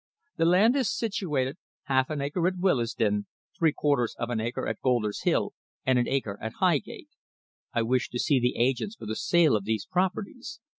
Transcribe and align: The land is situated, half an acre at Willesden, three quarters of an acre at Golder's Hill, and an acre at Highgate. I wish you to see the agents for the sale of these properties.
The 0.37 0.45
land 0.45 0.75
is 0.75 0.91
situated, 0.91 1.57
half 1.83 2.09
an 2.09 2.21
acre 2.21 2.47
at 2.47 2.57
Willesden, 2.57 3.27
three 3.59 3.71
quarters 3.71 4.15
of 4.17 4.31
an 4.31 4.39
acre 4.41 4.65
at 4.67 4.81
Golder's 4.81 5.21
Hill, 5.21 5.53
and 5.85 5.99
an 5.99 6.07
acre 6.07 6.39
at 6.41 6.53
Highgate. 6.53 7.09
I 7.71 7.83
wish 7.83 8.09
you 8.11 8.17
to 8.17 8.23
see 8.23 8.39
the 8.39 8.55
agents 8.57 8.95
for 8.95 9.05
the 9.05 9.15
sale 9.15 9.55
of 9.55 9.65
these 9.65 9.85
properties. 9.85 10.59